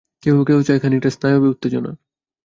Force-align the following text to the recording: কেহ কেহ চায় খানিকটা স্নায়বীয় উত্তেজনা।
কেহ 0.23 0.35
কেহ 0.47 0.59
চায় 0.67 0.79
খানিকটা 0.79 1.09
স্নায়বীয় 1.09 1.51
উত্তেজনা। 1.51 1.91